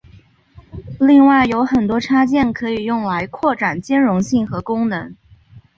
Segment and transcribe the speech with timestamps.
[0.99, 5.15] 另外有很多插件可以用来扩展兼容性和功能。